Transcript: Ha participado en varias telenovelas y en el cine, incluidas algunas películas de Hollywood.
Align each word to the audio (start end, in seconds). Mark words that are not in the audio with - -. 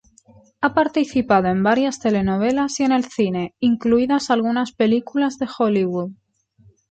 Ha 0.61 0.73
participado 0.73 1.49
en 1.49 1.61
varias 1.61 1.99
telenovelas 1.99 2.79
y 2.79 2.83
en 2.85 2.91
el 2.91 3.05
cine, 3.05 3.53
incluidas 3.59 4.31
algunas 4.31 4.71
películas 4.71 5.37
de 5.37 5.47
Hollywood. 5.59 6.13